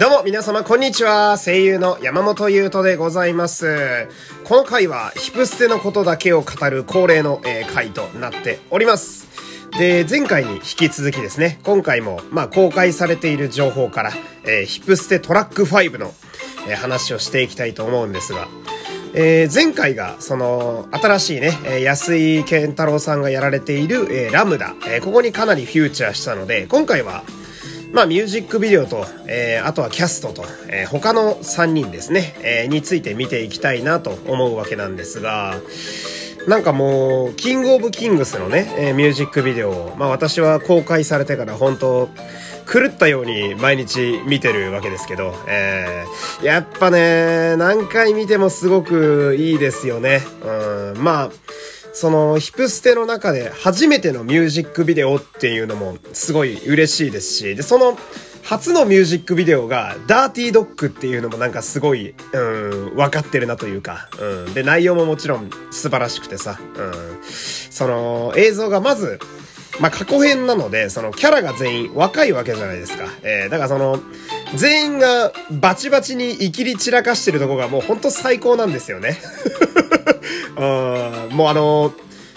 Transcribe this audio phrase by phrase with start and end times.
[0.00, 1.38] どうも皆様こんにちは。
[1.38, 4.08] 声優の山本優斗でございます。
[4.42, 9.28] この回はヒプステのことだけを語る恒例の、えー、回となっております。
[9.78, 14.12] で、前回に引き続きですね、今回も、まあ、公開されている情報から、
[14.42, 16.12] えー、ヒプステトラック5の、
[16.66, 18.48] えー、話をしていきたいと思うんですが、
[19.14, 27.22] えー、前回が、その、新しいね、えー、安井健太郎さんがやられている、えー、ラムダ、えー、ここにかなりフューチャーしたので、今回は、
[27.94, 35.54] まあ、ミュージックビデオと、えー、あとはキャストと、えー、他の3人ですね、えー、について見ていきたいなと思うわけなんですが、
[36.48, 42.08] なんかもう、キングオブキングスのね、えー、ミュージックビデオを、まあ私は公開されてから本当
[42.70, 50.20] 狂ったように毎日見てるわけですけど、えー、やっぱね、何回見てもすごくいいですよね。
[50.42, 51.30] うん、まあ、
[51.94, 57.96] そのヒプステの中で初めてのミュージックビデオっていうのもすごい嬉しいですし、で、その
[58.42, 62.38] 初のミュージックビデオがダーティードッグっていうのもなんかすごい、う
[62.92, 64.54] ん、分かってるなというか、うん。
[64.54, 66.92] で、内容ももちろん素晴らしくてさ、うん。
[67.24, 69.20] その映像がまず、
[69.80, 73.04] まあ、過去編なので、そのキャラが全員若いわけじゃないですか。
[73.22, 74.00] えー、だからその、
[74.56, 79.18] 全員がバチバチに生きり散らかしてるとこがもうほんと最高なんですよね。
[81.30, 81.92] もうあの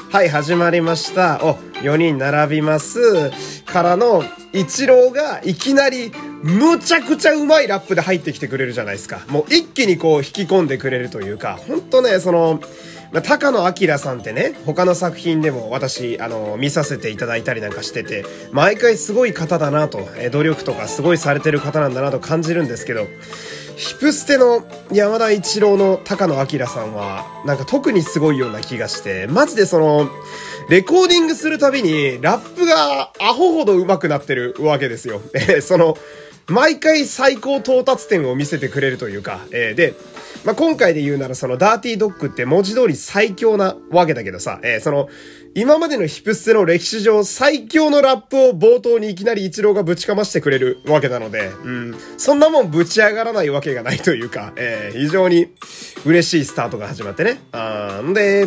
[0.10, 1.42] はい、始まりました。
[1.44, 3.30] お、4人並びます。
[3.66, 4.24] からの、
[4.54, 9.26] 一郎がいきなり、むちゃくちゃうまいラップで入ってきてくれるじゃないですか。
[9.28, 12.62] もう一気にこう引き込んでくれるというか、ほんとね、その、
[13.12, 23.08] まあ、高野明さんってね、他の作品でも私、あの、見させていただいたりなんかしてて、毎回すごい方だなと、え努力とかすごいされてる方なんだなと感じるんですけど、
[23.78, 30.10] ヒプステの山田一郎の高野明さんは、なんか特にすごいような気がして、マジでその、
[30.68, 35.22] レコーディングするたびに、ラップがアホほど上手くなってるわけですよ。
[35.36, 35.96] えその、
[36.48, 39.94] 毎回最高到達点を見せてくれるというか、えー、で、
[40.44, 45.08] まあ、今回で言うならそのダーティードッグって文字通り最強なわけだけどさ、えー、その、
[45.58, 55.48] 今までのヒプステの歴史上最強のラップを冒頭にいきなり一郎がぶちかましてくれるわけなので、うん、そんなもんぶち上がらないわけがないというか、えー、非常に
[56.06, 57.42] 嬉しいスタートが始まってね。
[57.54, 58.46] あんで、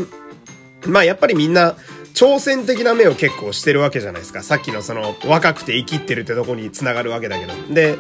[0.87, 1.75] まあやっぱりみんな、
[2.15, 4.45] 挑戦的な目を結構してるわけじゃないですか。
[4.45, 7.53] さっきのその、若くて生きってるってとこに繋がるわけだけど。
[7.75, 7.97] で、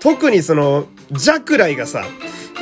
[0.00, 2.06] 特にその、ジャクライがさ、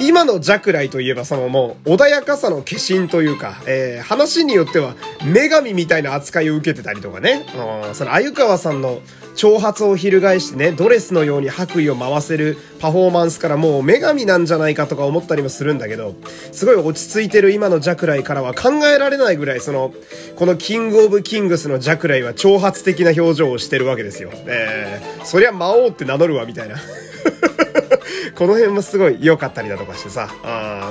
[0.00, 7.46] 今のジャクライといえばそのもう穏やかさの化身というか、えー、話によっては女神みたいな扱いを受けてたりとかね、
[7.86, 9.00] うん、その鮎川さんの
[9.36, 16.14] 挑発を翻してね、ドレスのように白衣を回せるパフォーマンスからもう女神なんじゃないかとか思ったりもするんだけど、
[16.52, 19.92] すごい落ち着いてる今のジャクライからは考えられないぐらいその、
[20.36, 24.30] このキングオブキングスのジャクライは挑発的な表情をしてるわけですよ。
[24.46, 26.76] えー、そりゃ魔王って名乗るわみたいな。
[28.34, 30.28] この辺もすごい良かったりだとかしてさ。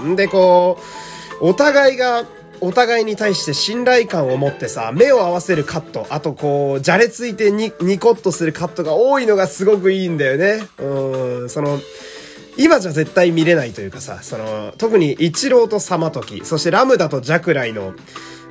[0.04, 0.16] うん。
[0.16, 0.80] で、こ
[1.42, 2.26] う、お互いが、
[2.62, 10.66] お互いに対して信頼感を持ってさ、目を合わせるカット、あとこう、じゃれついてニニコッとするカットが多いのがすごくいいんだよね。
[10.80, 11.80] うん、その、
[12.58, 17.94] 今じゃ絶対見れないというかさ、その、特に一郎とサマトキ、そしてラムダとジャクライの、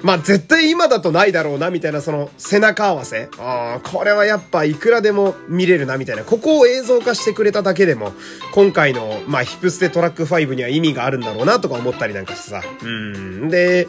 [0.04, 3.30] まあ絶対今だとないだろうな、みたいなその背中合わせ。
[3.38, 6.24] ああ、これはやっぱいくらでも見れるな、みたいな。
[6.24, 8.12] ここを映像化してくれただけでも、
[8.52, 12.62] 今回の、まあヒプステトラック5には意味があるんだろうな、とか思ったりなんかしてさ。
[12.82, 13.48] うん。
[13.48, 13.88] で、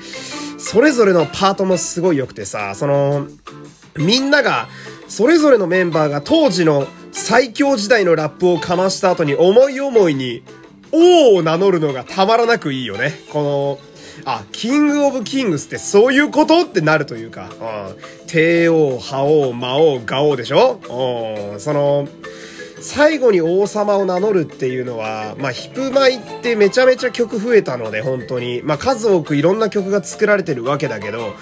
[0.58, 3.28] それぞれのパートもすごい良くてさ、その、
[3.98, 4.70] みんなが、
[5.10, 10.44] それぞれのメンバーが当時の最強時代のラップをかました後に思い思いに
[10.92, 13.14] 王を名乗るのがたまらなくいいよね。
[13.32, 13.85] この、
[14.24, 20.80] あ、キングオブキングスってそういうことってなるというか、うん、帝王、覇王、魔王、ガ王でしょ？
[21.52, 22.08] うん、その、
[22.82, 28.62] 最後に王様を名乗るっていうのは、まあ、ヒプマイってめちゃめちゃ曲増えたので、本当に。
[28.64, 31.34] まあ、数多くいろんな曲が作られてるわけだけど、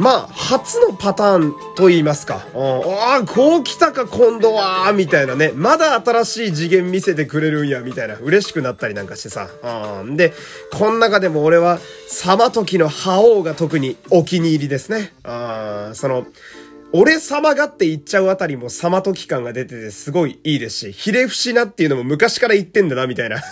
[0.00, 2.46] まあ、初のパターンと言いますか。
[2.54, 5.52] うん、ああ、こう来たか、今度は、みたいなね。
[5.54, 8.16] まだ新しい次元見せてくれるんや、みたいな。
[8.16, 9.50] 嬉しくなったりなんかしてさ。
[10.02, 10.32] うん、で、
[10.72, 15.12] この中でも俺は、サマトキの覇王が特にお気に入りですね。
[15.22, 16.26] うん、その、
[16.92, 23.42] 俺様がって言っちゃうあたりもサマトキ感が出ててすごいいいですし、ひれ伏しなっていうのも昔から言ってんだな、みたいな。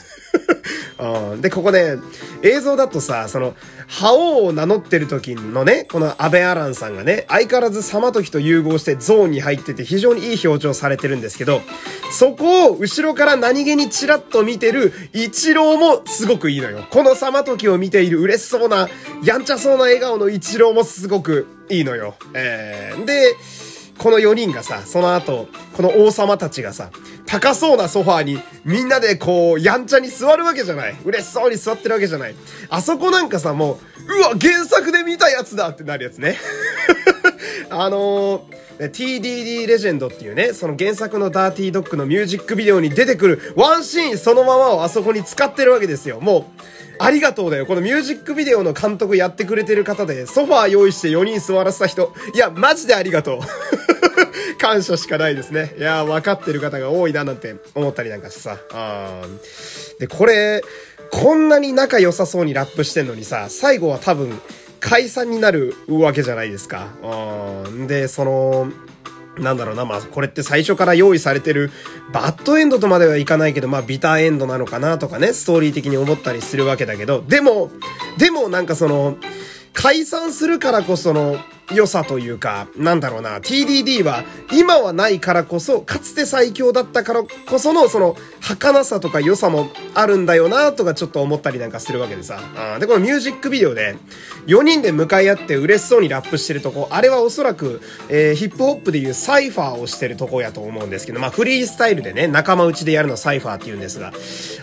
[0.99, 1.97] うん、で、ここね、
[2.43, 3.55] 映像だとさ、その、
[3.87, 11.63] 覇王を名乗ってる時のね、この安倍アランさんがね、相変わらず様時と融合してゾーンに入ってて非常にいい表情されてるんですけど、
[12.11, 16.85] そこを後ろから何気にチラッと見てる一郎もすごくいいのよ。
[16.91, 18.89] この様時を見ている嬉しそうな、
[19.23, 22.17] やんちゃそうな笑顔の一郎もすごくいいのよ。
[22.35, 23.37] えー、で、
[23.99, 26.91] この4人がさ、その後、この王様たちがさ、
[27.27, 30.97] 高そうなソファーにみんなでこう、やんちゃに座るわけじゃない。
[31.05, 32.35] 嬉しそうに座ってるわけじゃない。
[32.71, 33.79] あそこなんかさ、も
[34.09, 36.39] う、うわ、原作で見たやつだってなるやつね。
[37.71, 46.21] あのー、TDD レジェンドっていうね、その原作のダーティードッグのミュージックビデオに出てくるワンシーンそのままをあそこに使ってるわけですよ。
[46.21, 46.63] もう、
[47.01, 47.67] ありがとうだよ。
[47.67, 53.41] このミュージックビデオの監督やってくれてる方で、ソファー用意して4人座らせた人、いや、マジでありがとう。
[54.59, 55.75] 感謝しかないですね。
[55.79, 58.59] いや、分かってる方が多いななんて思ったりなんかしてさ。
[59.99, 60.63] で、これ、
[61.11, 64.41] こんなに仲良さそうにラップしてんのにさ、最後は多分、
[64.81, 66.89] 解散になるわけじゃないですか。
[67.03, 67.87] うん。
[67.87, 68.69] で、その、
[69.39, 71.71] なんだろうな、まあ、これって最初から用意されてる、
[72.13, 77.71] バッドエンドとまではいかないけど、まあ、ビターエンドなのかなとかね、ストーリー的に思ったりするわけだけど、でも、
[78.19, 79.17] でもなんかその、
[79.73, 81.39] 解散するからこその、
[81.75, 92.41] 良さというか、なんだろうな、TDD は今はないからこそ、かつて最強だったからこその、その、儚さとか良さもあるんだよなとかちょっと思ったりなんかするわけでさ。
[92.57, 93.97] あで、このミュージックビデオで、
[94.47, 104.13] 4人で向かい合って嬉しそうにラップしてるとこ、あれはおそらく、えー、ヒップホップでいうサイファーをしてるとこやと思うんですけど、まあフリースタイルでね、仲間内でやるのサイファーって言うんですが、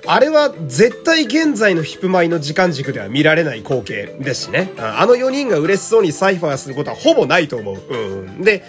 [0.07, 4.71] あれは絶対現在のヒップマイの時間軸では見られない光景ですしね。
[4.77, 7.75] あの4人が嬉しそうにサイファーすることはほぼないと思う。
[7.75, 7.97] う
[8.29, 8.41] ん。
[8.41, 8.63] で、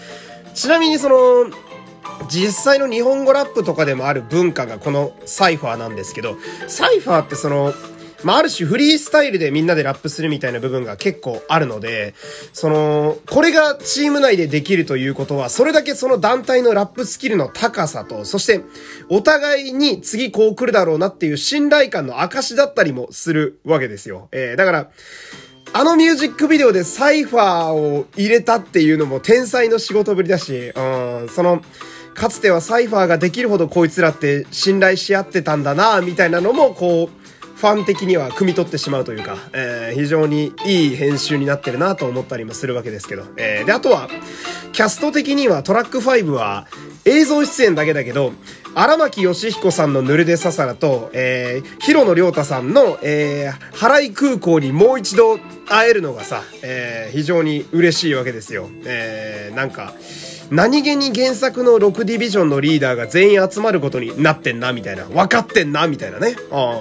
[0.54, 1.50] ちなみにその、
[2.28, 6.36] 実際の日本語ラップとかでもある文化がこのサイファーなんですけど、
[6.66, 7.72] サイファーってその、
[8.24, 12.14] まあ、ある種フリースタイルでみんなでラップするみたいな部分が結構あるので、
[12.52, 18.62] その、これがチーム内でできるということは、それだけその団体のラップスキルの高さと、そして、
[19.10, 24.28] お互いに次こう来るだろうなっていう信頼感の証だったりもするわけですよ。
[24.32, 24.90] えー、だから、
[25.78, 30.80] あのミュージックビデオでサイファーを入れたっていうのも天才の仕事ぶりだし、う
[31.24, 31.60] ん、その、
[32.14, 43.24] かつてはサイファーができるほどこいつらって信頼し合ってたんだな、みたいなのも、こう、ファン的には汲み取ってしまうというか、えー、非常にいい編集になってるなと思ったりもするわけですけど。
[43.36, 44.08] えー、で、あとは、
[44.72, 46.66] キャスト的にはトラック5は
[47.04, 48.32] 映像出演だけだけど、
[48.78, 58.68] 荒牧義彦さんのヌルデササラと、えー、広野良太さんの、えー、原井空港にもう一度会えるのがさ、えー、非常に嬉しいわけですよ。
[58.84, 59.94] えー、なんか、
[60.50, 65.06] 何気に原作の6ディビジョンのリーダーが全員集まることになってんな、みたいな。
[65.06, 66.36] 分かってんな、みたいなね。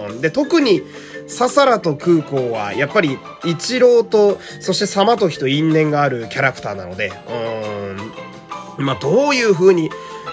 [0.09, 0.21] うん。
[0.21, 0.81] で、特に、
[1.27, 7.13] ササラと空港は、やっぱり、一郎と、そしてサマトヒと因縁があるキャラクターなので、
[8.77, 8.85] うん。
[8.85, 9.89] まあ、どういう風に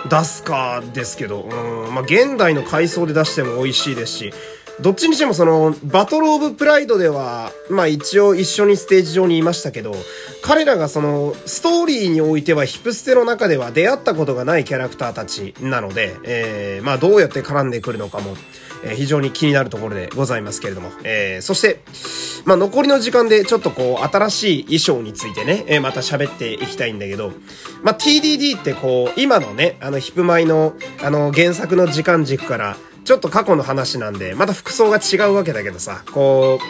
[0.08, 1.94] 出すかですけど、うん。
[1.94, 4.32] まあ、現代の階層で出しても美味しいですし、
[4.80, 9.94] どっちにしてもその、バトルオブプライドでは、まあ一応一緒にステージ上にいましたけど、
[10.42, 18.34] 彼らがその、ストーリーにおいてはヒプステの中では出会ったことがないキャラクターたちなので、えー、まあどうやって絡んでくるのかも、
[18.84, 21.80] えー、非常に気になるところでございますけれども、えー、そして、
[22.44, 27.32] まあ残りの時間でちょっとこう、新しい衣装についてね、えー、また喋っていきたいんだけど、
[27.82, 36.60] まあ TDD ってこう、今のね、あのヒプマイの、あの原作の時間軸から、ちょっと過去の話なんで、また服装が違うわけだけどさ、こ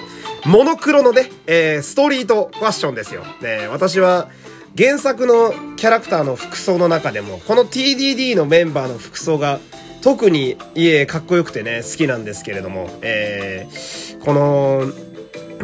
[0.45, 3.23] う、モノクロのね、えー、ストリートファッションですよ。
[3.43, 4.29] ね、私は、
[4.77, 9.61] 原作のキャラクターの服装の中でも、この TDD のメンバーの服装が、
[10.03, 14.87] 特に、いえ、かっこよくてね、好きなんですけれども、えー、この、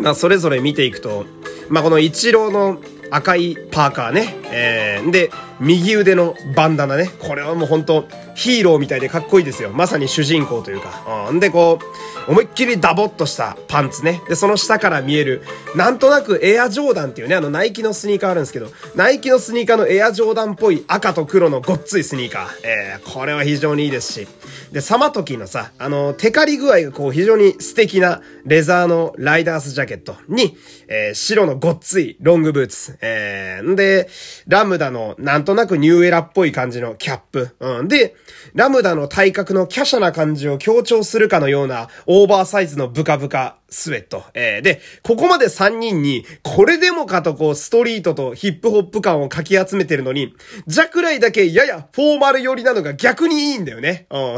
[0.00, 1.26] まあ、それぞれ見ていくと、
[1.68, 2.80] まあ、このイチローの
[3.10, 4.36] 赤いパーカーね。
[4.44, 7.10] えー、で、右腕のバンダナね。
[7.18, 9.70] これはもう本当ヒーローみたいでかっこいいですよ。
[9.70, 11.28] まさに主人公というか。
[11.30, 11.40] うん。
[11.40, 11.78] で、こ
[12.26, 14.20] う、思いっきりダボっとしたパンツね。
[14.28, 15.42] で、その下から見える、
[15.74, 22.48] なんとなくエアジョーダンっていうね、あのナイキのスニーカーあるんですけど、ナイキのスニーカーのエアジョーダンっぽい赤と黒のごっついスニーカー。
[22.64, 24.28] えー、これは非常にいいですし。
[24.72, 30.56] で、サマトキのさ、あの、テカリ具合がこう非常に素敵なレザーのライダースジャケットに、
[30.88, 32.98] えー、白のごっついロングブーツ。
[33.00, 34.10] えー、んで、
[34.46, 37.56] ラムダのなんととなくニューエラっぽい感じのキャップ。
[37.58, 37.88] うん。
[37.88, 38.14] で、
[38.54, 44.24] ラムダの体格の華奢な感じを強調するかのようなオーバーサイズのブカブカスウェット。
[44.34, 50.34] えー、で、ここまで3人に、これでもかとこう、ストリートとヒップホップ感をかき集めてるのに、
[50.66, 54.06] ジャクライだけややフォーマル寄りなのが逆にいいんだよね。
[54.10, 54.36] うん。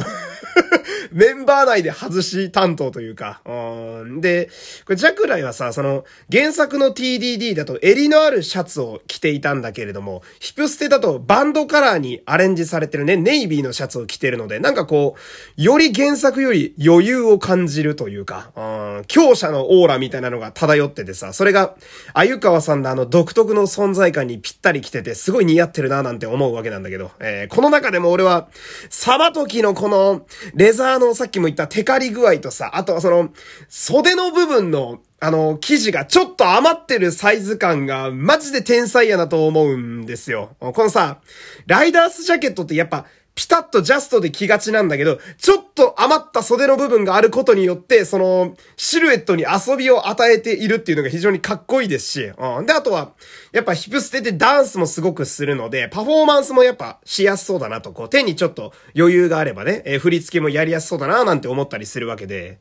[1.12, 3.40] メンバー内で外し担当というか。
[3.44, 4.20] うん。
[4.20, 4.50] で、
[4.84, 15.16] これジャクライはさ、その、原作の TDD だと襟のあるシャツを着ていたんだけれども、ヒプステだとバンドカラーにアレンジされてるね、ネイビーのシャツを着てるので、なんかこ
[15.58, 18.60] う、より原作より余裕を感じるというか、う
[19.00, 21.74] ん、強者のオーラみたいなのが漂っててさ、それが、
[22.14, 28.48] あゆかわさんのあの独特の存在感にぴったり来てて、すごい似合ってるななんて思うわけなんだけど、えー、この中でも俺は、
[28.88, 33.28] サバトキのこの、レザーのさっきも言ったテカリ具合とさ、あとはその、
[33.68, 40.56] 袖の部分の、あの、生地がちょっと余ってるサイズ感がマジで天才やなと思うんですよ。
[40.60, 41.20] このさ、
[41.66, 43.04] ライダースジャケットってやっぱ
[43.40, 52.66] ピタッとジャストで着がちなんだけど、ちょっと余った袖の部分があることによって、その、シルエットに遊びを与えているっていうのが非常にかっこいいですし、うん。
[52.66, 53.12] で、あとは、
[53.52, 62.58] やっぱヒップステでダンスもすごくするので、パフォーマンスもやっぱしやすそうだなと、こう、手にちょっと余裕があればね、えー、振り付けもやりやすそうだななんて思ったりするわけで、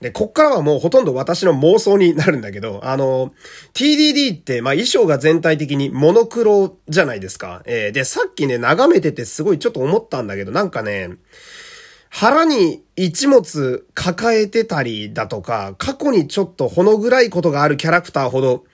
[0.00, 3.32] で、こっからはもうほとんど私の妄想になるんだけど、あの、
[3.74, 7.62] TDD って、まあ衣装が全体的にモノクロじゃないですか。
[7.66, 11.10] えー、で、さっきね、眺めててすごいちょっと思ったんだけど、なんかね、
[12.10, 18.64] 腹に一物抱えてたりだとか、過去にちょっとほの暗いことがあるキャラクターほど、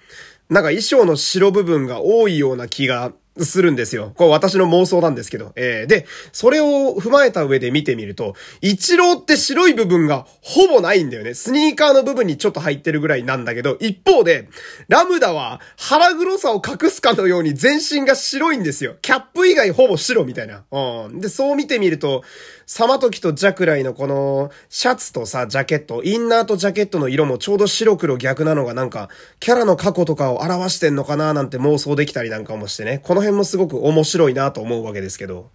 [0.51, 4.13] なんか衣装の白部分が多いような気がするんですよ。
[4.15, 5.53] これ私の妄想なんですけど。
[5.57, 11.35] えー、で、それを踏まえた上で見てみると、一郎って白い部分がほぼないんだよね。
[11.35, 14.49] スニーカーの部分にちょっと入ってるぐらいなんだけど、一方で、
[14.89, 18.97] ラムダは腹黒さを隠すかのように全身が白いんですよ。
[19.03, 20.63] キャップ以外ほぼ白みたいな。
[20.71, 21.21] うん。
[21.21, 22.23] で、そう見てみると、
[22.67, 29.09] サマトキとジャクライのこの、シャツとさ、ジャケット、インナーとジャケットの色もちょうど白黒逆なのがなんか、
[29.41, 35.51] キャラの過去とかを表してんのかななんて妄想できたりなんかもしてね、この辺もすごく面白いなと思うわけですけど。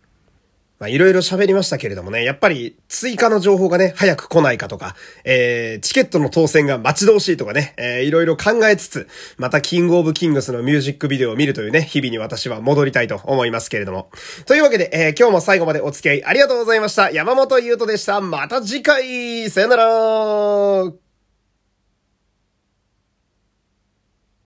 [0.79, 4.95] まあ、いろいろ喋りましたけれどもね、やっぱり追加の情報がね、早く来ないかとか、
[5.25, 9.07] えー、チケットの当選が待ち遠しいとかね、えー、いろいろ考えつつ、
[9.37, 14.09] またキングオブキングスのミュージックビデオを見るというね、日々に私は戻りたいと思いますけれども。
[14.45, 17.11] というわけで、えー、今日も最後までお付き合いありがとうございました。
[17.11, 18.21] 山本優斗でした。
[18.21, 21.08] また次回さよなら